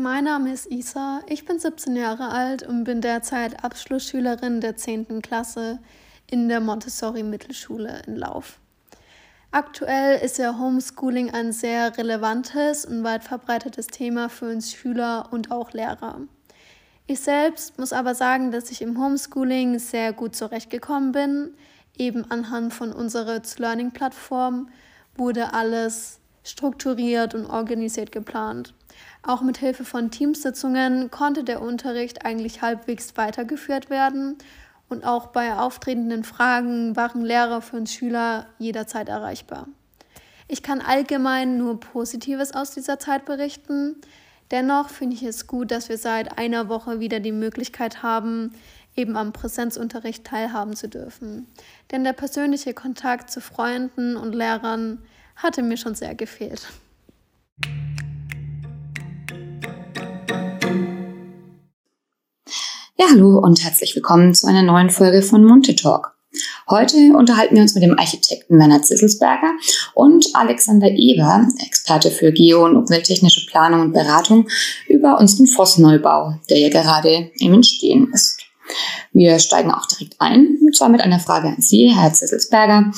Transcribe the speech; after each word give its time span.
Mein 0.00 0.24
Name 0.24 0.50
ist 0.50 0.70
Isa, 0.70 1.20
ich 1.26 1.44
bin 1.44 1.58
17 1.58 1.94
Jahre 1.94 2.30
alt 2.30 2.62
und 2.62 2.84
bin 2.84 3.02
derzeit 3.02 3.62
Abschlussschülerin 3.62 4.62
der 4.62 4.74
10. 4.74 5.20
Klasse 5.20 5.78
in 6.26 6.48
der 6.48 6.60
Montessori-Mittelschule 6.60 8.00
in 8.06 8.16
Lauf. 8.16 8.60
Aktuell 9.50 10.18
ist 10.24 10.38
ja 10.38 10.56
Homeschooling 10.58 11.34
ein 11.34 11.52
sehr 11.52 11.98
relevantes 11.98 12.86
und 12.86 13.04
weit 13.04 13.24
verbreitetes 13.24 13.88
Thema 13.88 14.30
für 14.30 14.48
uns 14.50 14.72
Schüler 14.72 15.28
und 15.32 15.50
auch 15.50 15.74
Lehrer. 15.74 16.22
Ich 17.06 17.20
selbst 17.20 17.78
muss 17.78 17.92
aber 17.92 18.14
sagen, 18.14 18.52
dass 18.52 18.70
ich 18.70 18.80
im 18.80 18.98
Homeschooling 18.98 19.78
sehr 19.78 20.14
gut 20.14 20.34
zurechtgekommen 20.34 21.12
bin. 21.12 21.54
Eben 21.98 22.24
anhand 22.30 22.72
von 22.72 22.94
unserer 22.94 23.42
Learning-Plattform 23.58 24.70
wurde 25.14 25.52
alles 25.52 26.19
strukturiert 26.42 27.34
und 27.34 27.46
organisiert 27.46 28.12
geplant. 28.12 28.74
Auch 29.22 29.42
mit 29.42 29.58
Hilfe 29.58 29.84
von 29.84 30.10
Teamsitzungen 30.10 31.10
konnte 31.10 31.44
der 31.44 31.62
Unterricht 31.62 32.24
eigentlich 32.24 32.62
halbwegs 32.62 33.16
weitergeführt 33.16 33.90
werden 33.90 34.38
und 34.88 35.04
auch 35.04 35.28
bei 35.28 35.54
auftretenden 35.54 36.24
Fragen 36.24 36.96
waren 36.96 37.24
Lehrer 37.24 37.62
für 37.62 37.76
uns 37.76 37.92
Schüler 37.92 38.46
jederzeit 38.58 39.08
erreichbar. 39.08 39.68
Ich 40.48 40.64
kann 40.64 40.80
allgemein 40.80 41.58
nur 41.58 41.78
Positives 41.78 42.52
aus 42.52 42.72
dieser 42.72 42.98
Zeit 42.98 43.24
berichten. 43.24 43.96
Dennoch 44.50 44.88
finde 44.88 45.14
ich 45.14 45.22
es 45.22 45.46
gut, 45.46 45.70
dass 45.70 45.88
wir 45.88 45.96
seit 45.96 46.38
einer 46.38 46.68
Woche 46.68 46.98
wieder 46.98 47.20
die 47.20 47.30
Möglichkeit 47.30 48.02
haben, 48.02 48.52
eben 48.96 49.16
am 49.16 49.32
Präsenzunterricht 49.32 50.24
teilhaben 50.24 50.74
zu 50.74 50.88
dürfen. 50.88 51.46
Denn 51.92 52.02
der 52.02 52.14
persönliche 52.14 52.74
Kontakt 52.74 53.30
zu 53.30 53.40
Freunden 53.40 54.16
und 54.16 54.34
Lehrern 54.34 54.98
hatte 55.42 55.62
mir 55.62 55.76
schon 55.76 55.94
sehr 55.94 56.14
gefehlt. 56.14 56.68
Ja, 62.96 63.06
hallo 63.10 63.38
und 63.38 63.64
herzlich 63.64 63.96
willkommen 63.96 64.34
zu 64.34 64.46
einer 64.46 64.62
neuen 64.62 64.90
Folge 64.90 65.22
von 65.22 65.44
Monte 65.44 65.74
Talk. 65.74 66.14
Heute 66.68 67.14
unterhalten 67.16 67.56
wir 67.56 67.62
uns 67.62 67.74
mit 67.74 67.82
dem 67.82 67.98
Architekten 67.98 68.58
Werner 68.58 68.82
Zisselsberger 68.82 69.52
und 69.94 70.26
Alexander 70.34 70.88
Eber, 70.88 71.48
Experte 71.66 72.10
für 72.10 72.30
Geo- 72.30 72.64
und 72.64 72.76
umwelttechnische 72.76 73.46
Planung 73.46 73.80
und 73.80 73.92
Beratung, 73.92 74.48
über 74.86 75.18
unseren 75.18 75.46
Vossneubau, 75.46 76.38
der 76.48 76.58
ja 76.58 76.68
gerade 76.68 77.32
im 77.40 77.54
Entstehen 77.54 78.12
ist. 78.12 78.49
Wir 79.12 79.38
steigen 79.38 79.70
auch 79.70 79.86
direkt 79.86 80.16
ein, 80.18 80.58
und 80.60 80.76
zwar 80.76 80.88
mit 80.88 81.00
einer 81.00 81.20
Frage 81.20 81.48
an 81.48 81.60
Sie, 81.60 81.88
Herr 81.94 82.12
Zisselsberger, 82.12 82.90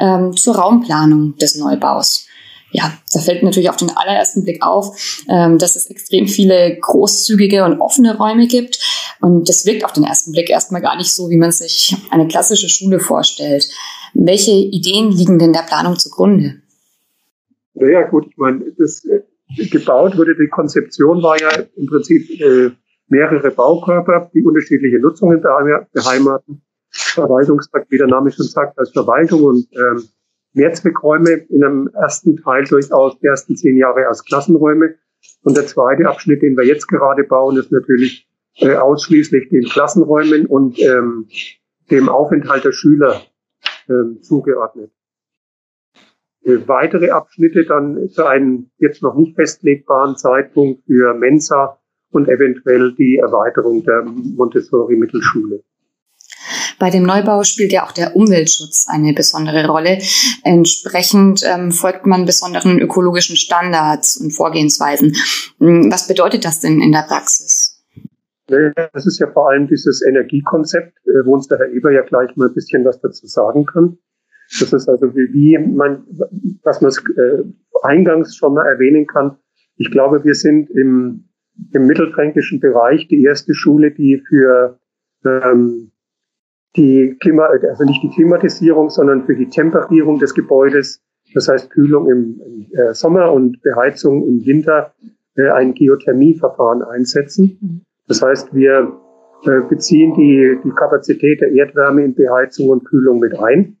ähm, 0.00 0.36
zur 0.36 0.56
Raumplanung 0.56 1.36
des 1.36 1.56
Neubaus 1.56 2.26
ja, 2.74 2.92
da 3.12 3.20
fällt 3.20 3.44
natürlich 3.44 3.70
auf 3.70 3.76
den 3.76 3.96
allerersten 3.96 4.42
Blick 4.42 4.60
auf, 4.60 5.24
ähm, 5.28 5.58
dass 5.58 5.76
es 5.76 5.86
extrem 5.86 6.26
viele 6.26 6.76
großzügige 6.80 7.64
und 7.64 7.80
offene 7.80 8.16
Räume 8.18 8.48
gibt. 8.48 8.80
Und 9.20 9.48
das 9.48 9.64
wirkt 9.64 9.84
auf 9.84 9.92
den 9.92 10.02
ersten 10.02 10.32
Blick 10.32 10.50
erstmal 10.50 10.82
gar 10.82 10.96
nicht 10.96 11.12
so, 11.12 11.30
wie 11.30 11.36
man 11.36 11.52
sich 11.52 11.96
eine 12.10 12.26
klassische 12.26 12.68
Schule 12.68 12.98
vorstellt. 12.98 13.68
Welche 14.12 14.50
Ideen 14.50 15.12
liegen 15.12 15.38
denn 15.38 15.52
der 15.52 15.62
Planung 15.62 15.96
zugrunde? 16.00 16.62
Naja, 17.74 18.08
gut, 18.08 18.26
ich 18.28 18.36
meine, 18.36 18.64
das 18.76 19.04
äh, 19.04 19.66
gebaut 19.66 20.16
wurde, 20.16 20.34
die 20.34 20.48
Konzeption 20.48 21.22
war 21.22 21.40
ja 21.40 21.50
im 21.76 21.86
Prinzip 21.86 22.28
äh, 22.40 22.70
mehrere 23.08 23.50
Baukörper, 23.50 24.30
die 24.34 24.42
unterschiedliche 24.42 24.98
Nutzungen 24.98 25.40
beheimaten. 25.40 26.62
Verwaltungstrakt, 26.90 27.90
wie 27.90 27.98
der 27.98 28.06
Name 28.06 28.30
schon 28.30 28.46
sagt, 28.46 28.78
als 28.78 28.90
Verwaltung 28.90 29.42
und 29.42 29.66
ähm, 29.72 30.04
Mehrzweckräume 30.52 31.30
in 31.48 31.64
einem 31.64 31.90
ersten 31.94 32.36
Teil 32.36 32.64
durchaus 32.64 33.18
die 33.18 33.26
ersten 33.26 33.56
zehn 33.56 33.76
Jahre 33.76 34.06
als 34.06 34.24
Klassenräume. 34.24 34.94
Und 35.42 35.56
der 35.56 35.66
zweite 35.66 36.08
Abschnitt, 36.08 36.42
den 36.42 36.56
wir 36.56 36.64
jetzt 36.64 36.86
gerade 36.86 37.24
bauen, 37.24 37.56
ist 37.56 37.72
natürlich 37.72 38.28
äh, 38.58 38.76
ausschließlich 38.76 39.48
den 39.48 39.64
Klassenräumen 39.64 40.46
und 40.46 40.78
ähm, 40.80 41.26
dem 41.90 42.08
Aufenthalt 42.08 42.64
der 42.64 42.72
Schüler 42.72 43.22
ähm, 43.88 44.18
zugeordnet. 44.22 44.92
Äh, 46.42 46.58
weitere 46.66 47.10
Abschnitte 47.10 47.64
dann 47.64 48.08
zu 48.10 48.24
einem 48.24 48.70
jetzt 48.78 49.02
noch 49.02 49.16
nicht 49.16 49.34
festlegbaren 49.34 50.16
Zeitpunkt 50.16 50.84
für 50.86 51.14
Mensa 51.14 51.80
und 52.14 52.28
eventuell 52.28 52.94
die 52.94 53.16
Erweiterung 53.16 53.84
der 53.84 54.02
Montessori-Mittelschule. 54.04 55.62
Bei 56.78 56.90
dem 56.90 57.04
Neubau 57.04 57.44
spielt 57.44 57.72
ja 57.72 57.84
auch 57.84 57.92
der 57.92 58.16
Umweltschutz 58.16 58.86
eine 58.88 59.12
besondere 59.12 59.66
Rolle. 59.66 59.98
Entsprechend 60.42 61.42
ähm, 61.44 61.70
folgt 61.70 62.06
man 62.06 62.26
besonderen 62.26 62.78
ökologischen 62.78 63.36
Standards 63.36 64.16
und 64.16 64.32
Vorgehensweisen. 64.32 65.14
Hm, 65.58 65.90
was 65.90 66.08
bedeutet 66.08 66.44
das 66.44 66.60
denn 66.60 66.80
in 66.80 66.92
der 66.92 67.04
Praxis? 67.06 67.84
Das 68.46 69.06
ist 69.06 69.18
ja 69.18 69.30
vor 69.32 69.48
allem 69.50 69.68
dieses 69.68 70.02
Energiekonzept, 70.02 70.98
äh, 71.06 71.24
wo 71.24 71.34
uns 71.34 71.48
der 71.48 71.58
Herr 71.58 71.70
Eber 71.70 71.92
ja 71.92 72.02
gleich 72.02 72.36
mal 72.36 72.48
ein 72.48 72.54
bisschen 72.54 72.84
was 72.84 73.00
dazu 73.00 73.26
sagen 73.26 73.64
kann. 73.64 73.96
Das 74.60 74.72
ist 74.72 74.88
also 74.88 75.14
wie, 75.14 75.32
wie 75.32 75.58
man, 75.58 76.04
was 76.62 76.80
man 76.82 76.92
äh, 76.92 77.44
eingangs 77.82 78.36
schon 78.36 78.54
mal 78.54 78.66
erwähnen 78.66 79.06
kann. 79.06 79.38
Ich 79.76 79.90
glaube, 79.90 80.22
wir 80.24 80.34
sind 80.34 80.70
im, 80.70 81.28
im 81.72 81.86
mittelfränkischen 81.86 82.60
Bereich 82.60 83.08
die 83.08 83.22
erste 83.22 83.54
Schule, 83.54 83.90
die 83.90 84.22
für 84.28 84.78
ähm, 85.24 85.92
die 86.76 87.16
Klima, 87.20 87.46
also 87.46 87.84
nicht 87.84 88.02
die 88.02 88.10
Klimatisierung, 88.10 88.90
sondern 88.90 89.24
für 89.24 89.36
die 89.36 89.48
Temperierung 89.48 90.18
des 90.18 90.34
Gebäudes, 90.34 91.02
das 91.32 91.48
heißt 91.48 91.70
Kühlung 91.70 92.10
im, 92.10 92.40
im 92.44 92.66
äh, 92.72 92.94
Sommer 92.94 93.32
und 93.32 93.62
Beheizung 93.62 94.26
im 94.26 94.44
Winter, 94.44 94.92
äh, 95.36 95.48
ein 95.50 95.74
Geothermieverfahren 95.74 96.82
einsetzen. 96.82 97.84
Das 98.08 98.22
heißt, 98.22 98.54
wir 98.54 98.92
äh, 99.44 99.60
beziehen 99.68 100.14
die, 100.14 100.58
die 100.64 100.70
Kapazität 100.70 101.40
der 101.40 101.52
Erdwärme 101.52 102.04
in 102.04 102.14
Beheizung 102.14 102.68
und 102.68 102.84
Kühlung 102.84 103.20
mit 103.20 103.38
ein. 103.38 103.76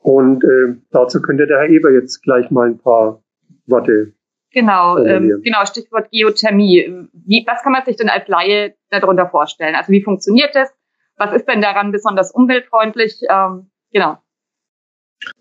Und 0.00 0.44
äh, 0.44 0.76
dazu 0.92 1.20
könnte 1.20 1.46
der 1.46 1.58
Herr 1.58 1.68
Eber 1.68 1.90
jetzt 1.90 2.22
gleich 2.22 2.50
mal 2.50 2.68
ein 2.68 2.78
paar 2.78 3.22
Worte 3.66 4.12
Genau, 4.52 4.98
ähm, 4.98 5.42
genau, 5.42 5.66
Stichwort 5.66 6.10
Geothermie. 6.10 7.08
Wie, 7.12 7.44
was 7.46 7.62
kann 7.62 7.72
man 7.72 7.84
sich 7.84 7.96
denn 7.96 8.08
als 8.08 8.26
Laie 8.28 8.74
darunter 8.90 9.28
vorstellen? 9.28 9.74
Also 9.74 9.92
wie 9.92 10.02
funktioniert 10.02 10.54
das? 10.54 10.70
Was 11.16 11.34
ist 11.34 11.46
denn 11.46 11.60
daran 11.60 11.92
besonders 11.92 12.30
umweltfreundlich? 12.30 13.20
Ähm, 13.28 13.70
genau. 13.92 14.18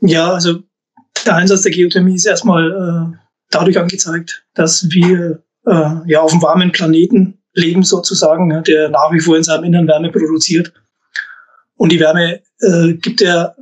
Ja, 0.01 0.33
also 0.33 0.59
der 1.25 1.35
Einsatz 1.35 1.61
der 1.61 1.71
Geothermie 1.71 2.15
ist 2.15 2.25
erstmal 2.25 2.71
äh, 2.71 3.17
dadurch 3.51 3.77
angezeigt, 3.79 4.45
dass 4.53 4.89
wir 4.89 5.43
äh, 5.65 5.95
ja 6.05 6.21
auf 6.21 6.31
einem 6.31 6.41
warmen 6.41 6.71
Planeten 6.71 7.41
leben 7.53 7.83
sozusagen, 7.83 8.63
der 8.63 8.89
nach 8.89 9.11
wie 9.11 9.19
vor 9.19 9.37
in 9.37 9.43
seinem 9.43 9.63
Innern 9.63 9.87
Wärme 9.87 10.11
produziert. 10.11 10.73
Und 11.77 11.91
die 11.91 11.99
Wärme 11.99 12.41
äh, 12.59 12.93
gibt 12.93 13.21
er 13.21 13.55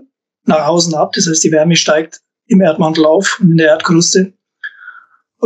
nach 0.46 0.68
außen 0.68 0.94
ab. 0.94 1.14
Das 1.14 1.28
heißt, 1.28 1.44
die 1.44 1.52
Wärme 1.52 1.76
steigt 1.76 2.22
im 2.48 2.62
Erdmantel 2.62 3.06
auf 3.06 3.40
und 3.40 3.52
in 3.52 3.58
der 3.58 3.70
Erdkruste 3.70 4.20
äh, 4.20 4.34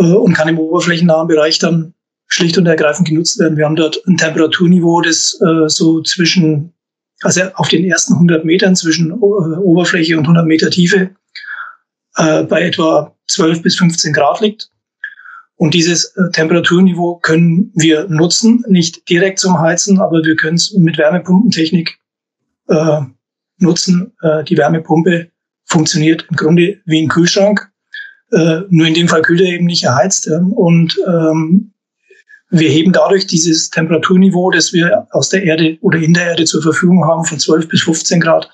und 0.03 0.33
kann 0.33 0.47
im 0.47 0.59
oberflächennahen 0.59 1.27
Bereich 1.27 1.59
dann 1.59 1.93
schlicht 2.27 2.57
und 2.57 2.65
ergreifend 2.65 3.07
genutzt 3.07 3.39
werden. 3.39 3.57
Wir 3.57 3.65
haben 3.65 3.75
dort 3.75 4.01
ein 4.05 4.17
Temperaturniveau, 4.17 5.01
das 5.01 5.39
äh, 5.41 5.69
so 5.69 6.01
zwischen, 6.01 6.73
also 7.21 7.41
auf 7.55 7.69
den 7.69 7.85
ersten 7.85 8.13
100 8.13 8.45
Metern 8.45 8.75
zwischen 8.75 9.11
äh, 9.11 9.15
Oberfläche 9.15 10.17
und 10.17 10.23
100 10.23 10.45
Meter 10.45 10.69
Tiefe 10.69 11.11
äh, 12.17 12.43
bei 12.43 12.63
etwa 12.63 13.15
12 13.27 13.61
bis 13.61 13.77
15 13.77 14.13
Grad 14.13 14.41
liegt. 14.41 14.69
Und 15.55 15.73
dieses 15.73 16.15
äh, 16.15 16.29
Temperaturniveau 16.33 17.15
können 17.15 17.71
wir 17.73 18.07
nutzen, 18.09 18.63
nicht 18.67 19.09
direkt 19.09 19.39
zum 19.39 19.59
Heizen, 19.59 19.99
aber 19.99 20.23
wir 20.23 20.35
können 20.35 20.57
es 20.57 20.73
mit 20.73 20.97
Wärmepumpentechnik 20.97 21.97
äh, 22.67 23.01
nutzen. 23.57 24.13
Äh, 24.21 24.43
die 24.43 24.57
Wärmepumpe 24.57 25.31
funktioniert 25.65 26.25
im 26.29 26.35
Grunde 26.35 26.79
wie 26.85 27.01
ein 27.01 27.07
Kühlschrank. 27.07 27.71
Äh, 28.31 28.61
nur 28.69 28.87
in 28.87 28.93
dem 28.93 29.07
Fall 29.07 29.21
kühlt 29.21 29.41
er 29.41 29.47
eben 29.47 29.65
nicht 29.65 29.83
erheizt. 29.83 30.25
Ja. 30.25 30.39
Und 30.39 30.97
ähm, 31.07 31.73
wir 32.49 32.69
heben 32.69 32.93
dadurch 32.93 33.27
dieses 33.27 33.69
Temperaturniveau, 33.69 34.51
das 34.51 34.73
wir 34.73 35.07
aus 35.11 35.29
der 35.29 35.43
Erde 35.43 35.77
oder 35.81 35.99
in 35.99 36.13
der 36.13 36.27
Erde 36.27 36.45
zur 36.45 36.61
Verfügung 36.61 37.05
haben, 37.05 37.25
von 37.25 37.39
12 37.39 37.67
bis 37.67 37.81
15 37.83 38.19
Grad 38.21 38.49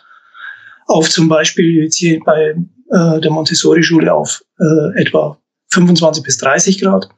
auf 0.87 1.09
zum 1.09 1.27
Beispiel 1.27 1.83
jetzt 1.83 1.97
hier 1.97 2.19
bei 2.23 2.55
äh, 2.89 3.21
der 3.21 3.31
Montessori-Schule 3.31 4.13
auf 4.13 4.43
äh, 4.59 5.01
etwa 5.01 5.37
25 5.69 6.23
bis 6.23 6.37
30 6.37 6.81
Grad 6.81 7.09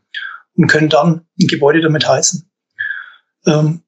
und 0.56 0.68
können 0.68 0.89
dann 0.89 1.25
ein 1.39 1.47
Gebäude 1.47 1.81
damit 1.81 2.07
heizen. 2.07 2.50
Ähm, 3.45 3.81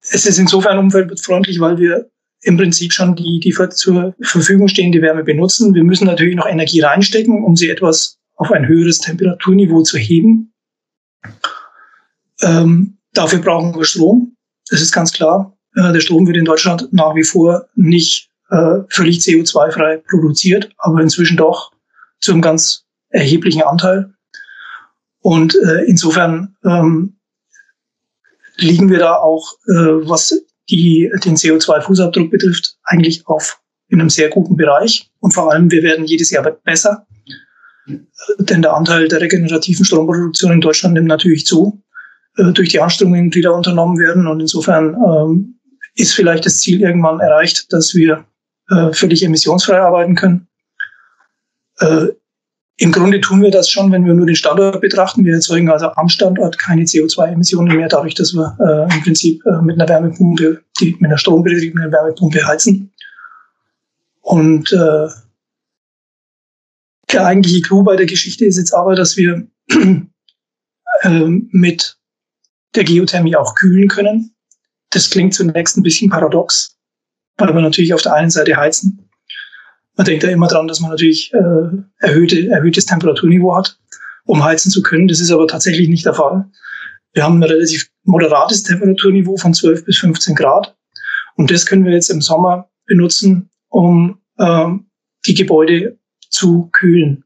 es 0.00 0.26
ist 0.26 0.38
insofern 0.38 0.78
umweltfreundlich, 0.78 1.60
weil 1.60 1.78
wir 1.78 2.10
im 2.42 2.56
Prinzip 2.56 2.92
schon 2.92 3.14
die, 3.14 3.40
die 3.40 3.54
zur 3.70 4.14
Verfügung 4.20 4.68
stehende 4.68 5.00
Wärme 5.00 5.22
benutzen. 5.22 5.74
Wir 5.74 5.84
müssen 5.84 6.06
natürlich 6.06 6.34
noch 6.34 6.46
Energie 6.46 6.80
reinstecken, 6.80 7.44
um 7.44 7.56
sie 7.56 7.70
etwas 7.70 8.18
auf 8.36 8.50
ein 8.50 8.66
höheres 8.66 8.98
Temperaturniveau 8.98 9.82
zu 9.82 9.96
heben. 9.96 10.52
Ähm, 12.40 12.98
dafür 13.14 13.38
brauchen 13.38 13.74
wir 13.74 13.84
Strom. 13.84 14.36
Das 14.68 14.80
ist 14.80 14.92
ganz 14.92 15.12
klar. 15.12 15.56
Äh, 15.76 15.92
der 15.92 16.00
Strom 16.00 16.26
wird 16.26 16.36
in 16.36 16.44
Deutschland 16.44 16.88
nach 16.92 17.14
wie 17.14 17.22
vor 17.22 17.68
nicht 17.76 18.28
äh, 18.50 18.80
völlig 18.88 19.18
CO2-frei 19.18 19.98
produziert, 20.08 20.70
aber 20.78 21.00
inzwischen 21.00 21.36
doch 21.36 21.72
zu 22.20 22.32
einem 22.32 22.42
ganz 22.42 22.84
erheblichen 23.10 23.62
Anteil. 23.62 24.12
Und 25.20 25.54
äh, 25.54 25.84
insofern 25.84 26.56
ähm, 26.64 27.18
liegen 28.56 28.90
wir 28.90 28.98
da 28.98 29.16
auch, 29.16 29.54
äh, 29.68 30.08
was 30.08 30.44
die, 30.70 31.10
den 31.24 31.36
CO2-Fußabdruck 31.36 32.30
betrifft, 32.30 32.76
eigentlich 32.84 33.26
auf 33.26 33.60
in 33.88 34.00
einem 34.00 34.10
sehr 34.10 34.30
guten 34.30 34.56
Bereich. 34.56 35.10
Und 35.20 35.32
vor 35.32 35.52
allem, 35.52 35.70
wir 35.70 35.82
werden 35.82 36.06
jedes 36.06 36.30
Jahr 36.30 36.50
besser. 36.64 37.06
Denn 38.38 38.62
der 38.62 38.74
Anteil 38.74 39.08
der 39.08 39.20
regenerativen 39.20 39.84
Stromproduktion 39.84 40.52
in 40.52 40.60
Deutschland 40.60 40.94
nimmt 40.94 41.08
natürlich 41.08 41.44
zu, 41.44 41.82
äh, 42.36 42.52
durch 42.52 42.70
die 42.70 42.80
Anstrengungen, 42.80 43.30
die 43.30 43.42
da 43.42 43.50
unternommen 43.50 43.98
werden. 43.98 44.26
Und 44.26 44.40
insofern 44.40 44.94
ähm, 44.94 45.60
ist 45.94 46.14
vielleicht 46.14 46.46
das 46.46 46.60
Ziel 46.60 46.80
irgendwann 46.80 47.20
erreicht, 47.20 47.72
dass 47.72 47.94
wir 47.94 48.24
äh, 48.70 48.92
völlig 48.92 49.22
emissionsfrei 49.22 49.80
arbeiten 49.80 50.14
können. 50.14 50.48
Im 52.78 52.90
Grunde 52.90 53.20
tun 53.20 53.42
wir 53.42 53.50
das 53.50 53.70
schon, 53.70 53.92
wenn 53.92 54.04
wir 54.06 54.14
nur 54.14 54.26
den 54.26 54.34
Standort 54.34 54.80
betrachten. 54.80 55.24
Wir 55.24 55.34
erzeugen 55.34 55.70
also 55.70 55.88
am 55.88 56.08
Standort 56.08 56.58
keine 56.58 56.82
CO2-Emissionen 56.82 57.76
mehr, 57.76 57.88
dadurch, 57.88 58.14
dass 58.14 58.32
wir 58.32 58.56
äh, 58.60 58.94
im 58.94 59.02
Prinzip 59.02 59.44
äh, 59.46 59.60
mit 59.62 59.78
einer 59.78 59.88
Wärmepumpe, 59.88 60.62
die, 60.80 60.96
mit 60.98 61.04
einer 61.04 61.18
strombetriebenen 61.18 61.92
Wärmepumpe 61.92 62.44
heizen. 62.46 62.92
Und 64.22 64.72
äh, 64.72 65.08
der 67.12 67.26
eigentliche 67.26 67.60
Clou 67.60 67.82
bei 67.82 67.96
der 67.96 68.06
Geschichte 68.06 68.46
ist 68.46 68.56
jetzt 68.56 68.72
aber, 68.72 68.94
dass 68.94 69.16
wir 69.16 69.46
äh, 71.02 71.10
mit 71.50 71.98
der 72.74 72.84
Geothermie 72.84 73.36
auch 73.36 73.54
kühlen 73.54 73.88
können. 73.88 74.34
Das 74.90 75.10
klingt 75.10 75.34
zunächst 75.34 75.76
ein 75.76 75.82
bisschen 75.82 76.10
paradox, 76.10 76.78
weil 77.36 77.54
wir 77.54 77.60
natürlich 77.60 77.92
auf 77.92 78.02
der 78.02 78.14
einen 78.14 78.30
Seite 78.30 78.56
heizen. 78.56 79.10
Man 79.96 80.06
denkt 80.06 80.22
ja 80.22 80.30
immer 80.30 80.48
dran, 80.48 80.68
dass 80.68 80.80
man 80.80 80.90
natürlich 80.90 81.32
äh, 81.34 81.76
erhöhte, 81.98 82.48
erhöhtes 82.48 82.86
Temperaturniveau 82.86 83.54
hat, 83.54 83.78
um 84.24 84.42
heizen 84.42 84.70
zu 84.70 84.82
können. 84.82 85.08
Das 85.08 85.20
ist 85.20 85.30
aber 85.30 85.46
tatsächlich 85.46 85.88
nicht 85.88 86.06
der 86.06 86.14
Fall. 86.14 86.46
Wir 87.12 87.24
haben 87.24 87.38
ein 87.38 87.42
relativ 87.42 87.90
moderates 88.04 88.62
Temperaturniveau 88.62 89.36
von 89.36 89.52
12 89.52 89.84
bis 89.84 89.98
15 89.98 90.34
Grad. 90.34 90.74
Und 91.36 91.50
das 91.50 91.66
können 91.66 91.84
wir 91.84 91.92
jetzt 91.92 92.10
im 92.10 92.22
Sommer 92.22 92.70
benutzen, 92.86 93.50
um 93.68 94.20
äh, 94.38 94.68
die 95.26 95.34
Gebäude 95.34 95.98
zu 96.30 96.70
kühlen. 96.72 97.24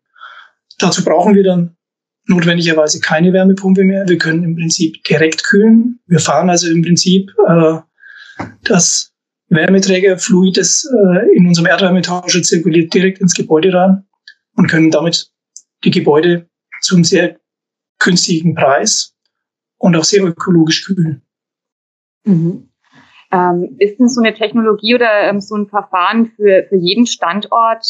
Dazu 0.79 1.05
brauchen 1.05 1.35
wir 1.35 1.45
dann 1.45 1.77
notwendigerweise 2.27 3.01
keine 3.01 3.33
Wärmepumpe 3.33 3.85
mehr. 3.85 4.09
Wir 4.09 4.19
können 4.19 4.43
im 4.43 4.57
Prinzip 4.57 5.03
direkt 5.05 5.45
kühlen. 5.45 6.01
Wir 6.07 6.19
fahren 6.19 6.51
also 6.51 6.69
im 6.69 6.83
Prinzip 6.83 7.33
äh, 7.49 7.79
das 8.65 9.13
Wärmeträgerfluid, 9.49 10.57
das 10.57 10.85
äh, 10.85 11.37
in 11.37 11.47
unserem 11.47 11.67
Erdwärmetauscher 11.67 12.43
zirkuliert, 12.43 12.93
direkt 12.93 13.21
ins 13.21 13.35
Gebäude 13.35 13.73
rein 13.73 14.05
und 14.57 14.69
können 14.69 14.91
damit 14.91 15.31
die 15.85 15.91
Gebäude 15.91 16.49
zu 16.81 16.97
einem 16.97 17.05
sehr 17.05 17.39
günstigen 17.99 18.55
Preis 18.55 19.15
und 19.79 19.97
auch 19.97 20.05
sehr 20.05 20.25
ökologisch 20.25 20.85
kühlen. 20.85 21.23
Mhm. 22.25 22.69
Ähm, 23.33 23.77
ist 23.79 23.99
denn 23.99 24.09
so 24.09 24.21
eine 24.21 24.35
Technologie 24.35 24.95
oder 24.95 25.23
ähm, 25.23 25.41
so 25.41 25.57
ein 25.57 25.67
Verfahren 25.67 26.27
für, 26.27 26.65
für 26.69 26.77
jeden 26.77 27.07
Standort 27.07 27.85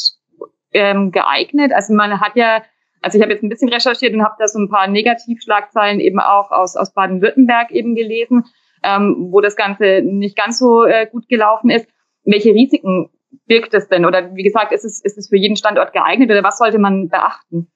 ähm, 0.72 1.10
geeignet? 1.10 1.72
Also 1.72 1.94
man 1.94 2.20
hat 2.20 2.36
ja, 2.36 2.62
also 3.02 3.18
ich 3.18 3.22
habe 3.22 3.32
jetzt 3.32 3.42
ein 3.42 3.48
bisschen 3.48 3.68
recherchiert 3.68 4.14
und 4.14 4.24
habe 4.24 4.36
da 4.38 4.48
so 4.48 4.58
ein 4.58 4.68
paar 4.68 4.88
Negativschlagzeilen 4.88 6.00
eben 6.00 6.20
auch 6.20 6.50
aus, 6.50 6.76
aus 6.76 6.92
Baden-Württemberg 6.92 7.70
eben 7.70 7.94
gelesen, 7.94 8.44
ähm, 8.86 9.28
wo 9.30 9.40
das 9.40 9.56
Ganze 9.56 10.02
nicht 10.02 10.36
ganz 10.36 10.58
so 10.58 10.84
äh, 10.84 11.06
gut 11.10 11.28
gelaufen 11.28 11.70
ist. 11.70 11.86
Welche 12.24 12.54
Risiken 12.54 13.10
birgt 13.46 13.74
es 13.74 13.88
denn? 13.88 14.04
Oder 14.04 14.34
wie 14.34 14.42
gesagt, 14.42 14.72
ist 14.72 14.84
es, 14.84 15.00
ist 15.02 15.18
es 15.18 15.28
für 15.28 15.36
jeden 15.36 15.56
Standort 15.56 15.92
geeignet 15.92 16.30
oder 16.30 16.42
was 16.42 16.58
sollte 16.58 16.78
man 16.78 17.08
beachten? 17.08 17.68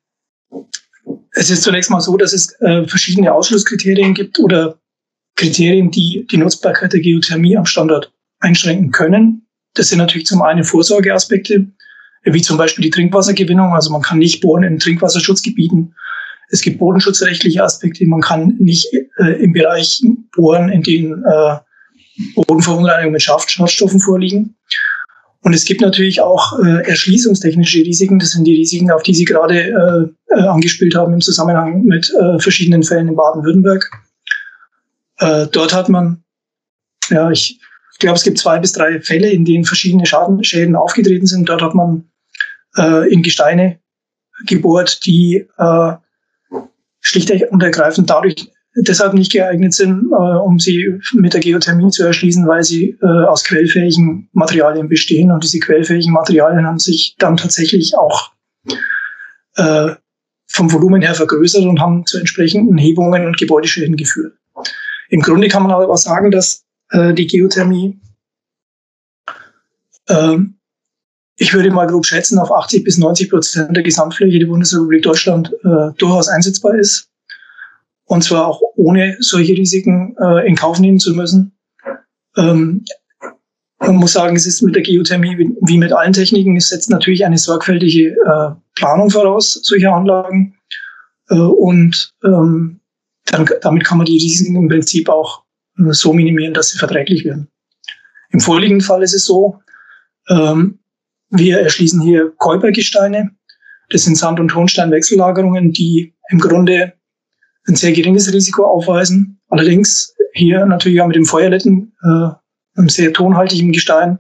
Es 1.33 1.51
ist 1.51 1.63
zunächst 1.63 1.91
mal 1.91 2.01
so, 2.01 2.17
dass 2.17 2.33
es 2.33 2.61
äh, 2.61 2.87
verschiedene 2.87 3.33
Ausschlusskriterien 3.33 4.15
gibt 4.15 4.39
oder 4.39 4.79
Kriterien, 5.37 5.91
die 5.91 6.27
die 6.31 6.37
Nutzbarkeit 6.37 6.93
der 6.93 7.01
Geothermie 7.01 7.57
am 7.57 7.67
Standort 7.67 8.13
einschränken 8.41 8.91
können. 8.91 9.47
Das 9.75 9.89
sind 9.89 9.99
natürlich 9.99 10.27
zum 10.27 10.43
einen 10.43 10.65
Vorsorgeaspekte, 10.65 11.67
wie 12.25 12.43
zum 12.43 12.57
Beispiel 12.57 12.85
die 12.85 12.91
Trinkwassergewinnung. 12.91 13.73
Also 13.73 13.91
man 13.91 14.03
kann 14.03 14.19
nicht 14.19 14.41
bohren 14.41 14.65
in 14.65 14.79
Trinkwasserschutzgebieten. 14.79 15.95
Es 16.51 16.61
gibt 16.61 16.79
bodenschutzrechtliche 16.79 17.63
Aspekte. 17.63 18.07
Man 18.07 18.21
kann 18.21 18.57
nicht 18.59 18.87
äh, 19.19 19.43
im 19.43 19.53
Bereich 19.53 20.03
bohren, 20.35 20.69
in 20.69 20.83
denen 20.83 21.25
äh, 21.25 21.57
Bodenverunreinigungen 22.35 23.13
mit 23.13 23.23
Schadstoffen 23.23 24.01
vorliegen. 24.01 24.57
Und 25.43 25.55
es 25.55 25.65
gibt 25.65 25.81
natürlich 25.81 26.21
auch 26.21 26.59
äh, 26.59 26.87
erschließungstechnische 26.87 27.79
Risiken. 27.79 28.19
Das 28.19 28.33
sind 28.33 28.45
die 28.45 28.57
Risiken, 28.57 28.91
auf 28.91 29.03
die 29.03 29.15
Sie 29.15 29.25
gerade 29.25 30.13
äh, 30.29 30.35
äh, 30.35 30.43
angespielt 30.43 30.95
haben 30.95 31.15
im 31.15 31.21
Zusammenhang 31.21 31.85
mit 31.85 32.13
äh, 32.21 32.39
verschiedenen 32.39 32.83
Fällen 32.83 33.09
in 33.09 33.17
Baden-Württemberg. 33.17 33.91
Äh, 35.19 35.47
dort 35.51 35.73
hat 35.73 35.89
man, 35.89 36.23
ja, 37.09 37.31
ich 37.31 37.61
glaube, 38.01 38.17
es 38.17 38.25
gibt 38.25 38.39
zwei 38.39 38.59
bis 38.59 38.73
drei 38.73 39.01
Fälle, 39.01 39.31
in 39.31 39.45
denen 39.45 39.65
verschiedene 39.65 40.05
Schadenschäden 40.05 40.77
aufgetreten 40.77 41.27
sind. 41.27 41.49
Dort 41.49 41.63
hat 41.63 41.75
man 41.75 42.11
äh, 42.77 43.11
in 43.11 43.23
Gesteine 43.23 43.79
gebohrt, 44.47 45.07
die 45.07 45.47
äh, 45.59 45.93
schlicht 47.01 47.31
und 47.51 47.63
ergreifend 47.63 48.11
dadurch 48.11 48.51
deshalb 48.77 49.15
nicht 49.15 49.33
geeignet 49.33 49.75
sind, 49.75 50.11
äh, 50.13 50.15
um 50.15 50.59
sie 50.59 51.01
mit 51.13 51.35
der 51.35 51.41
Geothermie 51.41 51.91
zu 51.91 52.05
erschließen, 52.05 52.47
weil 52.47 52.63
sie 52.63 52.97
äh, 53.03 53.07
aus 53.07 53.45
quellfähigen 53.45 54.29
Materialien 54.33 54.89
bestehen. 54.89 55.33
Und 55.33 55.43
diese 55.43 55.59
quellfähigen 55.59 56.13
Materialien 56.13 56.67
haben 56.67 56.79
sich 56.79 57.17
dann 57.19 57.37
tatsächlich 57.37 57.97
auch 57.97 58.33
äh, 59.57 59.95
vom 60.47 60.73
Volumen 60.73 61.03
her 61.03 61.15
vergrößert 61.15 61.65
und 61.65 61.81
haben 61.81 62.07
zu 62.07 62.19
entsprechenden 62.19 62.79
Hebungen 62.79 63.27
und 63.27 63.39
Gebäudeschäden 63.39 63.97
geführt. 63.97 64.35
Im 65.09 65.21
Grunde 65.21 65.49
kann 65.49 65.63
man 65.63 65.73
aber 65.73 65.97
sagen, 65.97 66.31
dass 66.31 66.65
äh, 66.91 67.13
die 67.15 67.27
Geothermie, 67.27 68.01
äh, 70.07 70.39
ich 71.41 71.55
würde 71.55 71.71
mal 71.71 71.87
grob 71.87 72.05
schätzen, 72.05 72.39
auf 72.39 72.53
80 72.53 72.85
bis 72.85 72.99
90 72.99 73.31
Prozent 73.31 73.75
der 73.75 73.83
Gesamtfläche 73.83 74.39
der 74.39 74.47
Bundesrepublik 74.47 75.03
Deutschland 75.03 75.51
äh, 75.65 75.91
durchaus 75.97 76.29
einsetzbar 76.29 76.75
ist. 76.75 77.09
Und 78.05 78.23
zwar 78.23 78.47
auch 78.47 78.61
ohne 78.77 79.17
solche 79.21 79.55
Risiken 79.55 80.15
äh, 80.21 80.47
in 80.47 80.55
Kauf 80.55 80.79
nehmen 80.79 80.99
zu 80.99 81.15
müssen. 81.15 81.57
Ähm, 82.37 82.85
man 83.79 83.97
muss 83.97 84.13
sagen, 84.13 84.37
es 84.37 84.47
ist 84.47 84.61
mit 84.61 84.75
der 84.75 84.83
Geothermie 84.83 85.55
wie, 85.63 85.79
mit 85.79 85.95
allen 85.95 86.13
Techniken, 86.13 86.59
es 86.59 86.69
setzt 86.69 86.91
natürlich 86.91 87.25
eine 87.25 87.39
sorgfältige 87.39 88.11
äh, 88.11 88.51
Planung 88.75 89.09
voraus, 89.09 89.61
solche 89.63 89.91
Anlagen. 89.91 90.55
Äh, 91.31 91.37
und 91.37 92.13
ähm, 92.23 92.81
dann, 93.25 93.49
damit 93.63 93.85
kann 93.85 93.97
man 93.97 94.05
die 94.05 94.19
Risiken 94.19 94.57
im 94.57 94.69
Prinzip 94.69 95.09
auch 95.09 95.45
äh, 95.79 95.91
so 95.93 96.13
minimieren, 96.13 96.53
dass 96.53 96.69
sie 96.69 96.79
verträglich 96.79 97.25
werden. 97.25 97.49
Im 98.29 98.41
vorliegenden 98.41 98.87
Fall 98.87 99.03
ist 99.03 99.15
es 99.15 99.25
so, 99.25 99.59
ähm, 100.29 100.81
wir 101.31 101.61
erschließen 101.61 102.01
hier 102.01 102.33
Käupergesteine. 102.39 103.31
Das 103.91 104.05
sind 104.05 104.17
Sand- 104.17 104.41
und 104.41 104.49
Tonsteinwechsellagerungen, 104.49 105.73
die 105.73 106.15
im 106.31 106.39
Grunde 106.39 106.93
ein 107.67 107.77
sehr 107.77 107.93
geringes 107.93 108.33
Risiko 108.33 108.65
aufweisen. 108.65 109.41
Allerdings 109.49 110.15
hier 110.33 110.65
natürlich 110.67 111.01
auch 111.01 111.07
mit 111.07 111.17
dem 111.17 111.25
Feuerletten, 111.25 111.93
äh, 112.03 112.79
einem 112.79 112.89
sehr 112.89 113.13
tonhaltigen 113.13 113.73
Gestein 113.73 114.19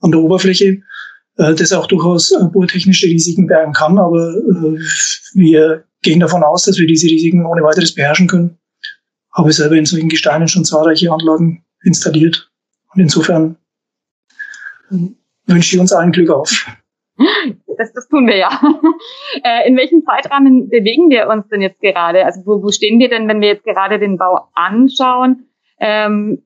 an 0.00 0.10
der 0.10 0.20
Oberfläche, 0.20 0.82
äh, 1.36 1.54
das 1.54 1.72
auch 1.72 1.86
durchaus 1.86 2.32
äh, 2.32 2.44
bohrtechnische 2.44 3.06
Risiken 3.06 3.46
bergen 3.46 3.72
kann. 3.72 3.98
Aber 3.98 4.34
äh, 4.34 4.78
wir 5.34 5.84
gehen 6.02 6.20
davon 6.20 6.42
aus, 6.42 6.64
dass 6.64 6.78
wir 6.78 6.86
diese 6.86 7.06
Risiken 7.06 7.46
ohne 7.46 7.62
weiteres 7.62 7.94
beherrschen 7.94 8.28
können. 8.28 8.58
Habe 9.32 9.52
selber 9.52 9.76
in 9.76 9.86
solchen 9.86 10.08
Gesteinen 10.08 10.48
schon 10.48 10.64
zahlreiche 10.64 11.10
Anlagen 11.10 11.64
installiert. 11.84 12.50
Und 12.94 13.00
insofern 13.00 13.56
wünsche 15.46 15.76
ich 15.76 15.80
uns 15.80 15.92
allen 15.92 16.12
Glück 16.12 16.30
auf. 16.30 16.66
Das, 17.78 17.92
das 17.92 18.08
tun 18.08 18.26
wir 18.26 18.36
ja. 18.36 18.50
Äh, 19.44 19.66
in 19.66 19.76
welchem 19.76 20.04
Zeitrahmen 20.04 20.68
bewegen 20.68 21.08
wir 21.08 21.26
uns 21.28 21.48
denn 21.48 21.62
jetzt 21.62 21.80
gerade? 21.80 22.26
Also 22.26 22.42
wo, 22.44 22.62
wo 22.62 22.70
stehen 22.70 23.00
wir 23.00 23.08
denn, 23.08 23.26
wenn 23.28 23.40
wir 23.40 23.48
jetzt 23.48 23.64
gerade 23.64 23.98
den 23.98 24.18
Bau 24.18 24.48
anschauen? 24.54 25.46
Ähm, 25.80 26.42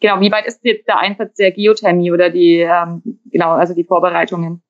genau, 0.00 0.20
wie 0.20 0.30
weit 0.30 0.46
ist 0.46 0.60
jetzt 0.62 0.86
der 0.86 0.98
Einsatz 0.98 1.34
der 1.34 1.50
Geothermie 1.50 2.12
oder 2.12 2.30
die, 2.30 2.60
ähm, 2.60 3.02
genau, 3.30 3.50
also 3.50 3.74
die 3.74 3.82
Vorbereitungen? 3.82 4.62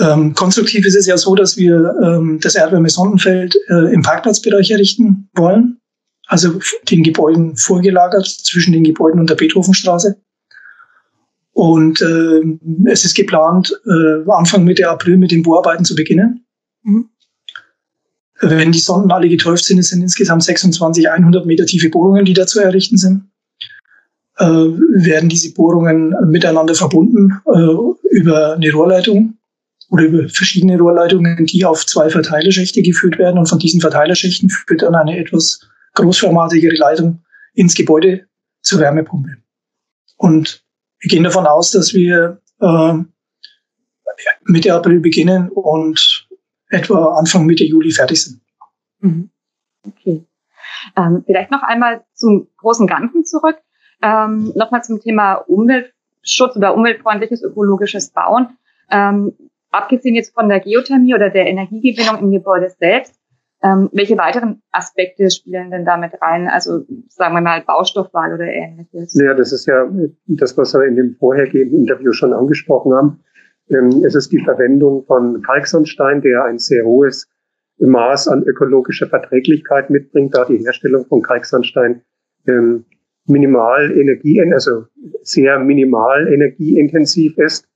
Ähm, 0.00 0.34
konstruktiv 0.34 0.86
ist 0.86 0.96
es 0.96 1.06
ja 1.06 1.16
so, 1.16 1.34
dass 1.34 1.56
wir 1.56 1.94
ähm, 2.02 2.38
das 2.40 2.54
Erdwärme-Sondenfeld 2.54 3.56
äh, 3.68 3.92
im 3.92 4.02
Parkplatzbereich 4.02 4.70
errichten 4.70 5.28
wollen, 5.34 5.78
also 6.26 6.58
den 6.90 7.02
Gebäuden 7.02 7.56
vorgelagert 7.56 8.26
zwischen 8.26 8.72
den 8.72 8.84
Gebäuden 8.84 9.20
und 9.20 9.30
der 9.30 9.36
Beethovenstraße. 9.36 10.20
Und 11.56 12.02
äh, 12.02 12.90
es 12.90 13.06
ist 13.06 13.14
geplant, 13.14 13.72
äh, 13.86 14.30
Anfang 14.30 14.64
Mitte 14.64 14.90
April 14.90 15.16
mit 15.16 15.30
den 15.30 15.42
Bohrarbeiten 15.42 15.86
zu 15.86 15.94
beginnen. 15.94 16.44
Mhm. 16.82 17.08
Wenn 18.40 18.72
die 18.72 18.78
Sonden 18.78 19.10
alle 19.10 19.30
getäuft 19.30 19.64
sind, 19.64 19.78
es 19.78 19.88
sind 19.88 20.02
insgesamt 20.02 20.42
26 20.42 21.08
100 21.08 21.46
Meter 21.46 21.64
tiefe 21.64 21.88
Bohrungen, 21.88 22.26
die 22.26 22.34
da 22.34 22.46
zu 22.46 22.60
errichten 22.60 22.98
sind. 22.98 23.30
Äh, 24.36 24.44
werden 24.44 25.30
diese 25.30 25.54
Bohrungen 25.54 26.14
miteinander 26.26 26.74
verbunden 26.74 27.40
äh, 27.46 28.14
über 28.14 28.56
eine 28.56 28.70
Rohrleitung 28.70 29.38
oder 29.88 30.04
über 30.04 30.28
verschiedene 30.28 30.78
Rohrleitungen, 30.78 31.46
die 31.46 31.64
auf 31.64 31.86
zwei 31.86 32.10
Verteilerschächte 32.10 32.82
geführt 32.82 33.18
werden. 33.18 33.38
Und 33.38 33.48
von 33.48 33.58
diesen 33.58 33.80
Verteilerschächten 33.80 34.50
führt 34.50 34.82
dann 34.82 34.94
eine 34.94 35.18
etwas 35.18 35.60
großformatigere 35.94 36.76
Leitung 36.76 37.24
ins 37.54 37.74
Gebäude 37.74 38.26
zur 38.60 38.80
Wärmepumpe. 38.80 39.38
Und 40.18 40.65
wir 41.00 41.08
gehen 41.08 41.24
davon 41.24 41.46
aus, 41.46 41.70
dass 41.70 41.94
wir 41.94 42.40
äh, 42.60 42.94
Mitte 44.44 44.74
April 44.74 45.00
beginnen 45.00 45.50
und 45.50 46.28
etwa 46.70 47.14
Anfang 47.16 47.46
Mitte 47.46 47.64
Juli 47.64 47.90
fertig 47.90 48.22
sind. 48.22 48.40
Mhm. 49.00 49.30
Okay. 49.86 50.24
Ähm, 50.96 51.22
vielleicht 51.26 51.50
noch 51.50 51.62
einmal 51.62 52.04
zum 52.14 52.48
großen 52.58 52.86
Ganzen 52.86 53.24
zurück. 53.24 53.58
Ähm, 54.02 54.52
Nochmal 54.54 54.84
zum 54.84 55.00
Thema 55.00 55.34
Umweltschutz 55.34 56.56
oder 56.56 56.74
umweltfreundliches 56.74 57.42
ökologisches 57.42 58.10
Bauen. 58.10 58.56
Ähm, 58.90 59.32
abgesehen 59.70 60.14
jetzt 60.14 60.34
von 60.34 60.48
der 60.48 60.60
Geothermie 60.60 61.14
oder 61.14 61.30
der 61.30 61.46
Energiegewinnung 61.46 62.18
im 62.18 62.30
Gebäude 62.30 62.70
selbst, 62.70 63.15
ähm, 63.66 63.88
welche 63.92 64.16
weiteren 64.16 64.62
Aspekte 64.70 65.28
spielen 65.30 65.70
denn 65.70 65.84
damit 65.84 66.12
rein? 66.22 66.46
Also 66.48 66.84
sagen 67.08 67.34
wir 67.34 67.40
mal 67.40 67.62
Baustoffwahl 67.62 68.32
oder 68.32 68.46
ähnliches. 68.46 69.14
Ja, 69.14 69.34
das 69.34 69.52
ist 69.52 69.66
ja 69.66 69.88
das, 70.26 70.56
was 70.56 70.74
wir 70.74 70.84
in 70.84 70.94
dem 70.94 71.16
vorhergehenden 71.16 71.80
Interview 71.80 72.12
schon 72.12 72.32
angesprochen 72.32 72.94
haben. 72.94 73.20
Ähm, 73.70 74.04
es 74.06 74.14
ist 74.14 74.30
die 74.30 74.42
Verwendung 74.44 75.04
von 75.06 75.42
Kalksandstein, 75.42 76.20
der 76.20 76.44
ein 76.44 76.58
sehr 76.58 76.84
hohes 76.84 77.28
Maß 77.78 78.28
an 78.28 78.44
ökologischer 78.44 79.08
Verträglichkeit 79.08 79.90
mitbringt, 79.90 80.34
da 80.34 80.44
die 80.44 80.58
Herstellung 80.58 81.04
von 81.06 81.22
Kalksandstein 81.22 82.02
ähm, 82.46 82.84
minimal 83.26 83.90
Energie, 83.90 84.40
also 84.52 84.84
sehr 85.22 85.58
minimal 85.58 86.32
energieintensiv 86.32 87.36
ist. 87.38 87.66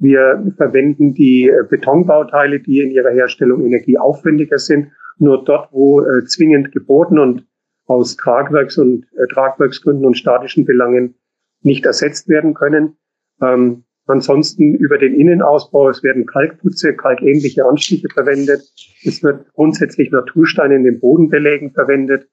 Wir 0.00 0.42
verwenden 0.56 1.14
die 1.14 1.52
Betonbauteile, 1.68 2.58
die 2.58 2.80
in 2.80 2.90
ihrer 2.90 3.10
Herstellung 3.10 3.64
energieaufwendiger 3.64 4.58
sind, 4.58 4.88
nur 5.18 5.44
dort, 5.44 5.68
wo 5.72 6.00
äh, 6.00 6.24
zwingend 6.24 6.72
geboten 6.72 7.18
und 7.18 7.46
aus 7.86 8.16
Tragwerks- 8.16 8.78
und 8.78 9.04
äh, 9.16 9.26
Tragwerksgründen 9.32 10.06
und 10.06 10.16
statischen 10.16 10.64
Belangen 10.64 11.14
nicht 11.62 11.84
ersetzt 11.84 12.28
werden 12.28 12.54
können. 12.54 12.96
Ähm, 13.42 13.84
ansonsten 14.06 14.74
über 14.74 14.96
den 14.96 15.14
Innenausbau, 15.14 15.90
es 15.90 16.02
werden 16.02 16.24
Kalkputze, 16.24 16.94
kalkähnliche 16.96 17.66
Anstiche 17.66 18.08
verwendet. 18.08 18.62
Es 19.04 19.22
wird 19.22 19.52
grundsätzlich 19.52 20.10
Natursteine 20.10 20.76
in 20.76 20.84
den 20.84 20.98
Bodenbelägen 20.98 21.72
verwendet. 21.72 22.26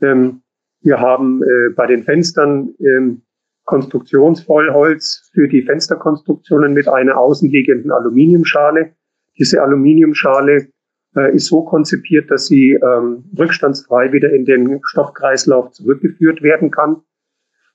Ähm, 0.00 0.42
wir 0.80 0.98
haben 0.98 1.42
äh, 1.42 1.74
bei 1.76 1.86
den 1.86 2.02
Fenstern 2.04 2.74
ähm, 2.80 3.22
Konstruktionsvollholz 3.70 5.30
für 5.32 5.46
die 5.46 5.62
Fensterkonstruktionen 5.62 6.74
mit 6.74 6.88
einer 6.88 7.16
außenliegenden 7.16 7.92
Aluminiumschale. 7.92 8.90
Diese 9.38 9.62
Aluminiumschale 9.62 10.66
äh, 11.14 11.36
ist 11.36 11.46
so 11.46 11.62
konzipiert, 11.62 12.32
dass 12.32 12.46
sie 12.46 12.72
ähm, 12.72 13.26
rückstandsfrei 13.38 14.10
wieder 14.10 14.32
in 14.32 14.44
den 14.44 14.80
Stoffkreislauf 14.82 15.70
zurückgeführt 15.70 16.42
werden 16.42 16.72
kann. 16.72 17.02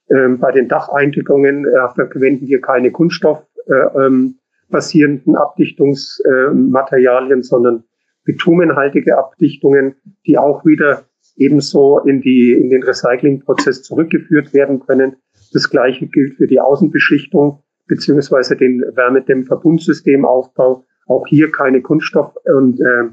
Ähm, 0.10 0.40
bei 0.40 0.52
den 0.52 0.68
Dacheinigungen 0.68 1.66
äh, 1.66 1.88
verwenden 1.96 2.48
wir 2.48 2.60
keine 2.60 2.92
kunststoffbasierenden 2.92 5.34
äh, 5.34 5.38
ähm, 5.38 5.38
Abdichtungsmaterialien, 5.38 7.42
sondern 7.42 7.86
bitumenhaltige 8.26 9.18
Abdichtungen, 9.18 9.96
die 10.28 10.38
auch 10.38 10.66
wieder 10.66 11.06
ebenso 11.38 12.00
in, 12.00 12.22
die, 12.22 12.52
in 12.52 12.70
den 12.70 12.84
Recyclingprozess 12.84 13.84
zurückgeführt 13.84 14.54
werden 14.54 14.82
können. 14.82 15.16
Das 15.56 15.70
Gleiche 15.70 16.08
gilt 16.08 16.36
für 16.36 16.48
die 16.48 16.60
Außenbeschichtung 16.60 17.64
beziehungsweise 17.88 18.58
den 18.58 18.82
Wärmedämmverbundsystemaufbau. 18.82 20.84
Auch 21.08 21.26
hier 21.28 21.50
keine 21.50 21.82
Kunststoff- 21.82 22.36
und 22.44 22.82
äh, 22.82 23.06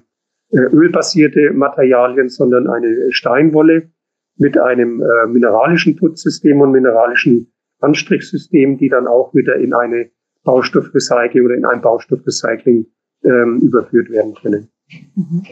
äh, 0.50 0.62
ölbasierte 0.72 1.52
Materialien, 1.52 2.28
sondern 2.28 2.68
eine 2.68 3.12
Steinwolle 3.12 3.92
mit 4.38 4.58
einem 4.58 5.00
äh, 5.00 5.28
mineralischen 5.28 5.94
Putzsystem 5.94 6.60
und 6.60 6.72
mineralischen 6.72 7.52
Anstrichsystem, 7.78 8.76
die 8.76 8.88
dann 8.88 9.06
auch 9.06 9.32
wieder 9.34 9.54
in 9.56 9.72
eine 9.72 10.10
Baustoffrecycling 10.42 11.44
oder 11.44 11.54
in 11.54 11.64
ein 11.64 11.80
Baustoffrecycling 11.80 12.86
ähm, 13.22 13.60
überführt 13.62 14.10
werden 14.10 14.34
können. 14.34 14.68
Mhm. 15.14 15.44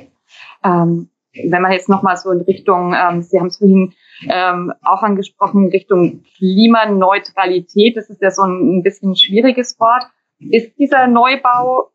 Ähm, 0.65 1.09
wenn 1.51 1.63
man 1.63 1.71
jetzt 1.71 1.89
nochmal 1.89 2.17
so 2.17 2.33
in 2.33 2.41
Richtung, 2.41 2.95
ähm, 2.95 3.23
Sie 3.23 3.39
haben 3.39 3.47
es 3.47 3.59
vorhin 3.59 3.93
ähm, 4.29 4.73
auch 4.83 5.03
angesprochen, 5.03 5.69
Richtung 5.69 6.23
Klimaneutralität, 6.37 7.97
das 7.97 8.11
ist 8.11 8.21
ja 8.21 8.31
so 8.31 8.43
ein, 8.43 8.79
ein 8.79 8.83
bisschen 8.83 9.17
schwieriges 9.17 9.79
Wort. 9.81 10.05
Ist 10.39 10.79
dieser 10.79 11.07
Neubau 11.07 11.91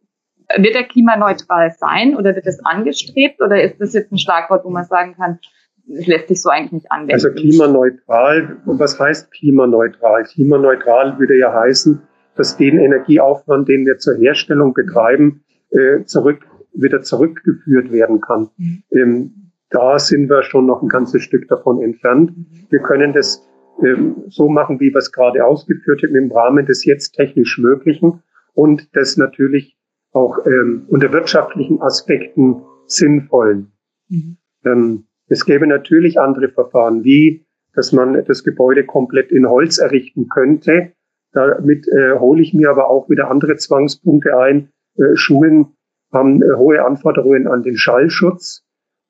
wird 0.58 0.76
er 0.76 0.84
klimaneutral 0.84 1.72
sein 1.72 2.16
oder 2.16 2.36
wird 2.36 2.46
es 2.46 2.64
angestrebt 2.64 3.42
oder 3.42 3.62
ist 3.62 3.80
das 3.80 3.94
jetzt 3.94 4.12
ein 4.12 4.18
Schlagwort, 4.18 4.64
wo 4.64 4.70
man 4.70 4.86
sagen 4.86 5.16
kann, 5.16 5.40
es 5.88 6.08
lässt 6.08 6.28
sich 6.28 6.42
so 6.42 6.50
eigentlich 6.50 6.72
nicht 6.72 6.92
anwenden? 6.92 7.14
Also 7.14 7.32
klimaneutral, 7.32 8.58
was 8.66 9.00
heißt 9.00 9.32
klimaneutral? 9.32 10.24
Klimaneutral 10.24 11.18
würde 11.20 11.38
ja 11.38 11.54
heißen, 11.54 12.02
dass 12.36 12.58
den 12.58 12.80
Energieaufwand, 12.80 13.68
den 13.68 13.86
wir 13.86 13.98
zur 13.98 14.16
Herstellung 14.18 14.74
betreiben, 14.74 15.44
äh, 15.72 16.04
zurück, 16.06 16.46
wieder 16.74 17.02
zurückgeführt 17.02 17.92
werden 17.92 18.22
kann. 18.22 18.50
Mhm. 18.58 18.84
Ähm, 18.92 19.45
da 19.70 20.00
sind 20.00 20.30
wir 20.30 20.44
schon 20.44 20.66
noch 20.66 20.82
ein 20.82 20.90
ganzes 20.90 21.24
Stück 21.24 21.48
davon 21.48 21.82
entfernt. 21.82 22.32
Wir 22.70 22.80
können 22.80 23.14
das 23.14 23.48
ähm, 23.84 24.24
so 24.28 24.48
machen, 24.48 24.80
wie 24.80 24.92
wir 24.92 25.00
es 25.00 25.12
gerade 25.12 25.44
ausgeführt 25.46 26.04
haben, 26.04 26.16
im 26.16 26.32
Rahmen 26.32 26.66
des 26.66 26.86
jetzt 26.86 27.14
technisch 27.14 27.58
Möglichen 27.58 28.22
und 28.54 28.96
das 28.96 29.18
natürlich 29.18 29.78
auch 30.12 30.38
ähm, 30.46 30.86
unter 30.88 31.12
wirtschaftlichen 31.12 31.82
Aspekten 31.82 32.62
sinnvollen. 32.88 33.72
Mhm. 34.08 34.38
Ähm, 34.64 35.06
es 35.28 35.46
gäbe 35.46 35.68
natürlich 35.68 36.20
andere 36.20 36.50
Verfahren, 36.50 37.04
wie 37.04 37.46
dass 37.76 37.92
man 37.92 38.24
das 38.26 38.44
Gebäude 38.44 38.86
komplett 38.86 39.32
in 39.32 39.48
Holz 39.48 39.78
errichten 39.78 40.28
könnte. 40.30 40.94
Damit 41.34 41.88
äh, 41.90 42.18
hole 42.18 42.42
ich 42.42 42.54
mir 42.54 42.70
aber 42.70 42.90
auch 42.90 43.10
wieder 43.10 43.30
andere 43.30 43.58
Zwangspunkte 43.58 44.38
ein. 44.38 44.70
Äh, 44.98 45.16
Schulen 45.16 45.76
haben 46.14 46.42
äh, 46.42 46.56
hohe 46.56 46.84
Anforderungen 46.86 47.48
an 47.48 47.64
den 47.64 47.78
Schallschutz 47.78 48.65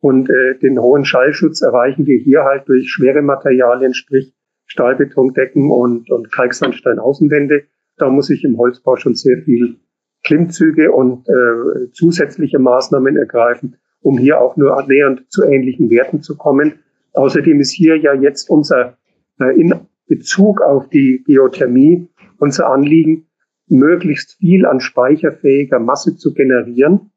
und 0.05 0.29
äh, 0.29 0.55
den 0.59 0.79
hohen 0.79 1.03
Schallschutz 1.03 1.63
erreichen 1.63 2.05
wir 2.05 2.19
hier 2.19 2.43
halt 2.43 2.69
durch 2.69 2.91
schwere 2.91 3.23
Materialien, 3.23 3.95
sprich 3.95 4.35
Stahlbetondecken 4.67 5.71
und, 5.71 6.11
und 6.11 6.31
Kalksandstein-Außenwände. 6.31 7.63
Da 7.97 8.11
muss 8.11 8.29
ich 8.29 8.43
im 8.43 8.55
Holzbau 8.59 8.97
schon 8.97 9.15
sehr 9.15 9.39
viel 9.39 9.77
Klimmzüge 10.23 10.91
und 10.91 11.27
äh, 11.27 11.89
zusätzliche 11.91 12.59
Maßnahmen 12.59 13.17
ergreifen, 13.17 13.77
um 13.99 14.19
hier 14.19 14.39
auch 14.39 14.55
nur 14.57 14.77
annähernd 14.77 15.25
zu 15.29 15.43
ähnlichen 15.43 15.89
Werten 15.89 16.21
zu 16.21 16.37
kommen. 16.37 16.73
Außerdem 17.13 17.59
ist 17.59 17.71
hier 17.71 17.97
ja 17.97 18.13
jetzt 18.13 18.47
unser 18.47 18.99
äh, 19.39 19.59
in 19.59 19.73
Bezug 20.05 20.61
auf 20.61 20.87
die 20.89 21.23
Geothermie 21.25 22.07
unser 22.37 22.69
Anliegen, 22.69 23.25
möglichst 23.69 24.33
viel 24.33 24.67
an 24.67 24.81
speicherfähiger 24.81 25.79
Masse 25.79 26.15
zu 26.15 26.35
generieren, 26.35 27.09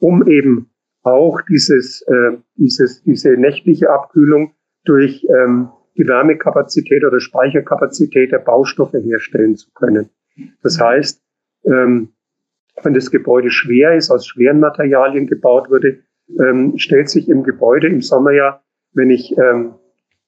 um 0.00 0.26
eben 0.26 0.72
auch 1.06 1.40
dieses, 1.42 2.02
äh, 2.02 2.36
dieses, 2.56 3.02
diese 3.02 3.30
nächtliche 3.36 3.90
Abkühlung 3.90 4.52
durch 4.84 5.26
ähm, 5.28 5.68
die 5.96 6.06
Wärmekapazität 6.06 7.04
oder 7.04 7.20
Speicherkapazität 7.20 8.32
der 8.32 8.38
Baustoffe 8.38 8.98
herstellen 9.02 9.56
zu 9.56 9.70
können. 9.72 10.10
Das 10.62 10.78
heißt, 10.78 11.22
ähm, 11.64 12.10
wenn 12.82 12.94
das 12.94 13.10
Gebäude 13.10 13.50
schwer 13.50 13.94
ist, 13.94 14.10
aus 14.10 14.26
schweren 14.26 14.60
Materialien 14.60 15.26
gebaut 15.26 15.70
wurde, 15.70 16.00
ähm, 16.38 16.76
stellt 16.76 17.08
sich 17.08 17.28
im 17.28 17.42
Gebäude 17.42 17.88
im 17.88 18.02
Sommer 18.02 18.32
ja, 18.32 18.60
wenn 18.92 19.10
ich 19.10 19.36
ähm, 19.38 19.74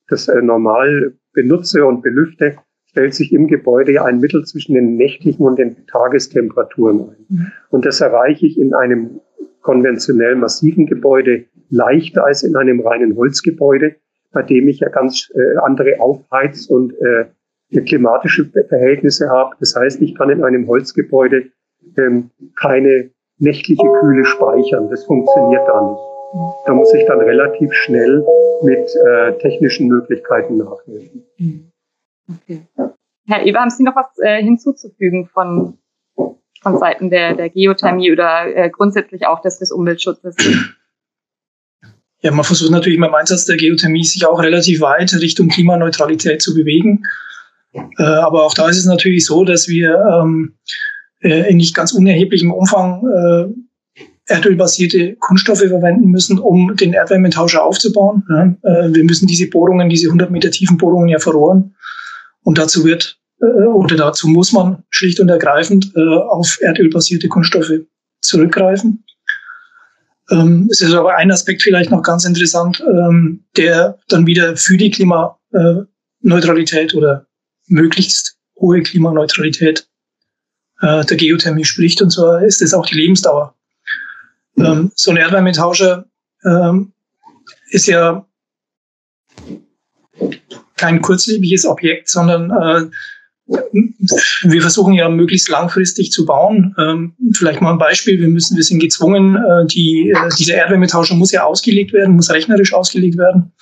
das 0.09 0.29
äh, 0.29 0.41
normal 0.41 1.15
benutze 1.33 1.85
und 1.85 2.03
belüfte, 2.03 2.57
stellt 2.87 3.15
sich 3.15 3.33
im 3.33 3.49
Gebäude 3.49 3.93
ja 3.93 4.05
ein 4.05 4.21
Mittel 4.21 4.45
zwischen 4.45 4.75
den 4.75 4.97
nächtlichen 4.97 5.45
und 5.45 5.59
den 5.59 5.87
Tagestemperaturen 5.87 7.01
ein. 7.01 7.27
Mhm. 7.29 7.53
Und 7.71 7.85
das 7.85 8.01
erreiche 8.01 8.47
ich 8.47 8.59
in 8.59 8.75
einem 8.75 9.21
konventionell 9.69 10.35
massiven 10.35 10.87
Gebäude 10.87 11.45
leichter 11.69 12.25
als 12.25 12.43
in 12.43 12.57
einem 12.57 12.81
reinen 12.81 13.15
Holzgebäude, 13.17 13.97
bei 14.33 14.43
dem 14.43 14.67
ich 14.67 14.81
ja 14.81 14.89
ganz 14.89 15.31
äh, 15.35 15.59
andere 15.59 16.01
Aufheiz- 16.01 16.65
und 16.65 16.95
äh, 17.03 17.27
klimatische 17.83 18.47
Verhältnisse 18.47 19.29
habe. 19.29 19.57
Das 19.61 19.77
heißt, 19.77 20.01
ich 20.01 20.15
kann 20.15 20.31
in 20.31 20.43
einem 20.43 20.67
Holzgebäude 20.67 21.51
ähm, 21.99 22.31
keine 22.59 23.11
nächtliche 23.39 23.87
Kühle 24.01 24.25
speichern. 24.25 24.89
Das 24.89 25.05
funktioniert 25.05 25.69
da 25.69 25.83
nicht. 25.83 26.01
Da 26.65 26.73
muss 26.73 26.95
ich 26.95 27.05
dann 27.05 27.21
relativ 27.21 27.71
schnell 27.75 28.25
mit 28.63 28.89
äh, 29.07 29.37
technischen 29.39 29.89
Möglichkeiten 29.89 30.57
nachhelfen. 30.57 31.25
Okay. 32.27 32.63
Herr 33.27 33.45
Eber, 33.45 33.61
haben 33.61 33.69
Sie 33.69 33.85
noch 33.85 33.97
was 33.97 34.19
äh, 34.19 34.43
hinzuzufügen 34.43 35.27
von, 35.27 35.77
von 36.63 36.79
Seiten 36.79 37.11
der, 37.11 37.35
der 37.35 37.51
Geothermie 37.51 38.13
oder 38.13 38.47
äh, 38.47 38.71
grundsätzlich 38.71 39.27
auch 39.27 39.41
des, 39.41 39.59
des 39.59 39.71
Umweltschutzes? 39.73 40.37
Ja, 42.21 42.33
man 42.33 42.45
versucht 42.45 42.73
natürlich 42.73 42.99
beim 42.99 43.15
Einsatz 43.15 43.45
der 43.45 43.57
Geothermie 43.57 44.03
sich 44.03 44.27
auch 44.27 44.43
relativ 44.43 44.81
weit 44.81 45.15
Richtung 45.15 45.47
Klimaneutralität 45.47 46.43
zu 46.43 46.53
bewegen. 46.53 47.05
Äh, 47.73 48.03
aber 48.03 48.45
auch 48.45 48.55
da 48.55 48.69
ist 48.69 48.79
es 48.79 48.87
natürlich 48.87 49.25
so, 49.25 49.45
dass 49.45 49.69
wir 49.69 49.95
ähm, 50.21 50.55
äh, 51.21 51.49
in 51.49 51.59
nicht 51.59 51.77
ganz 51.77 51.93
unerheblichem 51.93 52.53
Umfang 52.53 53.05
äh, 53.07 54.03
erdölbasierte 54.27 55.17
Kunststoffe 55.17 55.61
verwenden 55.61 56.11
müssen, 56.11 56.39
um 56.39 56.75
den 56.77 56.93
Erdwärmetauscher 56.93 57.63
aufzubauen. 57.63 58.25
Ja, 58.29 58.45
äh, 58.63 58.95
wir 58.95 59.05
müssen 59.05 59.27
diese 59.27 59.49
Bohrungen, 59.49 59.89
diese 59.89 60.09
100 60.09 60.31
Meter 60.31 60.51
tiefen 60.51 60.77
Bohrungen 60.77 61.09
ja 61.09 61.19
verrohren. 61.19 61.75
Und 62.43 62.59
dazu 62.59 62.85
wird 62.85 63.19
oder 63.41 63.97
dazu 63.97 64.29
muss 64.29 64.53
man 64.53 64.83
schlicht 64.91 65.21
und 65.21 65.29
ergreifend 65.29 65.93
äh, 65.95 66.01
auf 66.01 66.59
erdölbasierte 66.61 67.29
Kunststoffe 67.29 67.73
zurückgreifen. 68.21 69.05
Ähm, 70.31 70.69
es 70.71 70.81
ist 70.81 70.93
aber 70.93 71.17
ein 71.17 71.31
Aspekt 71.31 71.63
vielleicht 71.63 71.91
noch 71.91 72.03
ganz 72.03 72.25
interessant, 72.25 72.83
ähm, 72.87 73.45
der 73.57 73.99
dann 74.09 74.27
wieder 74.27 74.57
für 74.57 74.77
die 74.77 74.91
Klimaneutralität 74.91 76.95
oder 76.95 77.27
möglichst 77.69 78.37
hohe 78.57 78.83
Klimaneutralität 78.83 79.89
äh, 80.81 81.05
der 81.05 81.17
Geothermie 81.17 81.65
spricht. 81.65 82.03
Und 82.03 82.11
zwar 82.11 82.43
ist 82.43 82.61
es 82.61 82.75
auch 82.75 82.87
die 82.87 82.97
Lebensdauer. 82.97 83.55
Ähm, 84.57 84.91
so 84.95 85.11
ein 85.11 85.17
Erdwärmetauscher 85.17 86.07
ähm, 86.45 86.93
ist 87.71 87.87
ja 87.87 88.27
kein 90.77 91.01
kurzlebiges 91.01 91.67
Objekt, 91.67 92.09
sondern 92.09 92.51
äh, 92.51 92.91
wir 93.49 94.61
versuchen 94.61 94.93
ja 94.95 95.09
möglichst 95.09 95.49
langfristig 95.49 96.13
zu 96.13 96.27
bauen. 96.27 96.75
Ähm, 96.79 97.15
vielleicht 97.33 97.61
mal 97.61 97.73
ein 97.73 97.79
Beispiel. 97.79 98.21
Wir 98.21 98.29
müssen, 98.29 98.57
wir 98.57 98.65
sind 98.65 98.81
gezwungen, 98.81 99.37
äh, 99.37 99.67
die, 99.67 100.11
äh, 100.11 100.29
dieser 100.39 100.55
Erdwärmetauscher 100.55 101.15
muss 101.15 101.33
ja 101.33 101.45
ausgelegt 101.45 101.93
werden, 101.93 102.15
muss 102.15 102.31
rechnerisch 102.31 102.75
ausgelegt 102.75 103.17
werden. 103.17 103.53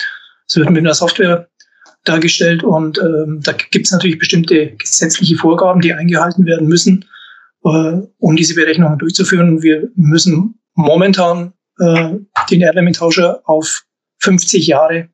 Das 0.48 0.56
wird 0.56 0.70
mit 0.70 0.78
einer 0.78 0.94
Software 0.94 1.48
dargestellt 2.04 2.62
und 2.62 2.98
ähm, 2.98 3.40
da 3.42 3.52
gibt 3.52 3.86
es 3.86 3.92
natürlich 3.92 4.18
bestimmte 4.18 4.72
gesetzliche 4.76 5.36
Vorgaben, 5.36 5.80
die 5.80 5.92
eingehalten 5.92 6.46
werden 6.46 6.68
müssen, 6.68 7.04
äh, 7.64 8.00
um 8.18 8.36
diese 8.36 8.54
Berechnungen 8.54 8.98
durchzuführen. 8.98 9.62
Wir 9.62 9.88
müssen 9.96 10.60
momentan 10.74 11.52
äh, 11.80 12.14
den 12.50 12.60
Erdwärmetauscher 12.60 13.42
auf 13.44 13.84
50 14.18 14.66
Jahre 14.66 15.08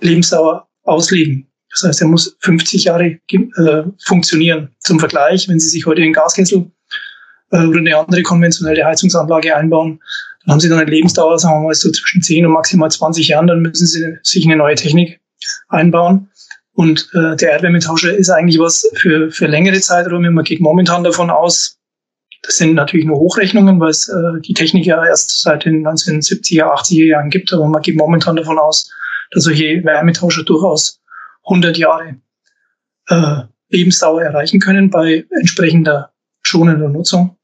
Lebensdauer 0.00 0.68
auslegen. 0.82 1.51
Das 1.72 1.88
heißt, 1.88 2.02
er 2.02 2.08
muss 2.08 2.36
50 2.40 2.84
Jahre 2.84 3.18
äh, 3.30 3.82
funktionieren. 4.04 4.68
Zum 4.80 5.00
Vergleich, 5.00 5.48
wenn 5.48 5.58
Sie 5.58 5.68
sich 5.68 5.86
heute 5.86 6.02
den 6.02 6.12
Gaskessel 6.12 6.70
äh, 7.50 7.64
oder 7.64 7.78
eine 7.78 7.96
andere 7.96 8.22
konventionelle 8.22 8.84
Heizungsanlage 8.84 9.56
einbauen, 9.56 10.00
dann 10.44 10.52
haben 10.52 10.60
Sie 10.60 10.68
dann 10.68 10.78
eine 10.78 10.90
Lebensdauer, 10.90 11.38
sagen 11.38 11.62
wir 11.62 11.68
mal, 11.68 11.74
so 11.74 11.90
zwischen 11.90 12.22
10 12.22 12.46
und 12.46 12.52
maximal 12.52 12.90
20 12.90 13.28
Jahren. 13.28 13.46
Dann 13.46 13.62
müssen 13.62 13.86
Sie 13.86 14.18
sich 14.22 14.44
eine 14.44 14.56
neue 14.56 14.74
Technik 14.74 15.20
einbauen. 15.68 16.28
Und 16.74 17.08
äh, 17.14 17.36
der 17.36 17.52
Erdwärmetauscher 17.52 18.14
ist 18.14 18.30
eigentlich 18.30 18.58
was 18.58 18.88
für, 18.94 19.30
für 19.30 19.46
längere 19.46 19.80
Zeiträume. 19.80 20.30
Man 20.30 20.44
geht 20.44 20.60
momentan 20.60 21.04
davon 21.04 21.30
aus, 21.30 21.78
das 22.42 22.56
sind 22.56 22.74
natürlich 22.74 23.06
nur 23.06 23.18
Hochrechnungen, 23.18 23.78
weil 23.78 23.90
es 23.90 24.08
äh, 24.08 24.40
die 24.40 24.54
Technik 24.54 24.84
ja 24.84 25.04
erst 25.04 25.42
seit 25.42 25.64
den 25.64 25.86
1970er, 25.86 26.64
80er 26.64 27.04
Jahren 27.04 27.30
gibt. 27.30 27.52
Aber 27.52 27.68
man 27.68 27.82
geht 27.82 27.96
momentan 27.96 28.36
davon 28.36 28.58
aus, 28.58 28.90
dass 29.30 29.44
solche 29.44 29.84
Wärmetauscher 29.84 30.42
durchaus 30.42 31.01
100 31.44 31.76
Jahre 31.76 32.16
äh, 33.08 33.42
Lebensdauer 33.68 34.22
erreichen 34.22 34.60
können 34.60 34.90
bei 34.90 35.24
entsprechender 35.30 36.12
schonender 36.42 36.88
Nutzung. 36.88 37.36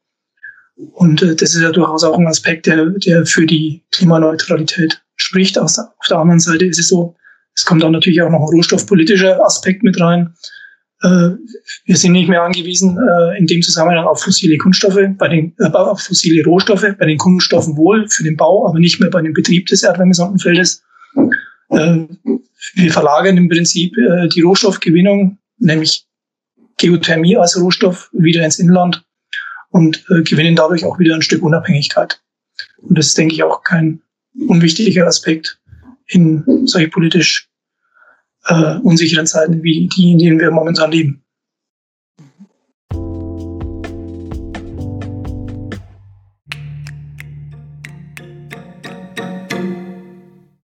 Und 0.75 1.21
äh, 1.21 1.35
das 1.35 1.55
ist 1.55 1.61
ja 1.61 1.71
durchaus 1.71 2.03
auch 2.03 2.17
ein 2.17 2.27
Aspekt, 2.27 2.65
der, 2.65 2.85
der 2.85 3.25
für 3.25 3.45
die 3.45 3.83
Klimaneutralität 3.91 5.01
spricht. 5.15 5.57
Auf 5.57 5.73
der 6.09 6.17
anderen 6.17 6.39
Seite 6.39 6.65
ist 6.65 6.79
es 6.79 6.87
so, 6.87 7.15
es 7.55 7.65
kommt 7.65 7.83
dann 7.83 7.91
natürlich 7.91 8.21
auch 8.21 8.29
noch 8.29 8.39
ein 8.39 8.55
rohstoffpolitischer 8.55 9.43
Aspekt 9.45 9.83
mit 9.83 9.99
rein. 9.99 10.33
Äh, 11.01 11.31
wir 11.85 11.95
sind 11.95 12.13
nicht 12.13 12.29
mehr 12.29 12.43
angewiesen 12.43 12.97
äh, 12.97 13.37
in 13.37 13.47
dem 13.47 13.61
Zusammenhang 13.61 14.05
auf 14.05 14.21
fossile 14.21 14.57
Kunststoffe, 14.57 14.99
bei 15.17 15.27
den, 15.27 15.53
äh, 15.59 15.65
auf 15.65 16.01
fossile 16.01 16.43
Rohstoffe, 16.45 16.85
bei 16.97 17.05
den 17.05 17.17
Kunststoffen 17.17 17.75
wohl 17.77 18.07
für 18.09 18.23
den 18.23 18.37
Bau, 18.37 18.67
aber 18.67 18.79
nicht 18.79 18.99
mehr 18.99 19.09
bei 19.09 19.21
dem 19.21 19.33
Betrieb 19.33 19.67
des 19.67 19.83
Erdwärmesondenfeldes. 19.83 20.83
Äh, 21.69 22.05
wir 22.73 22.91
verlagern 22.91 23.37
im 23.37 23.49
Prinzip 23.49 23.97
äh, 23.97 24.27
die 24.27 24.41
Rohstoffgewinnung, 24.41 25.37
nämlich 25.57 26.05
Geothermie 26.77 27.37
als 27.37 27.59
Rohstoff, 27.59 28.09
wieder 28.13 28.43
ins 28.43 28.59
Inland 28.59 29.03
und 29.69 30.05
äh, 30.09 30.21
gewinnen 30.23 30.55
dadurch 30.55 30.85
auch 30.85 30.99
wieder 30.99 31.15
ein 31.15 31.21
Stück 31.21 31.43
Unabhängigkeit. 31.43 32.21
Und 32.77 32.97
das 32.97 33.07
ist, 33.07 33.17
denke 33.17 33.35
ich, 33.35 33.43
auch 33.43 33.63
kein 33.63 34.01
unwichtiger 34.47 35.07
Aspekt 35.07 35.59
in 36.07 36.65
solche 36.65 36.89
politisch 36.89 37.49
äh, 38.45 38.77
unsicheren 38.77 39.27
Zeiten 39.27 39.63
wie 39.63 39.87
die, 39.87 40.11
in 40.11 40.17
denen 40.17 40.39
wir 40.39 40.51
momentan 40.51 40.91
leben. 40.91 41.23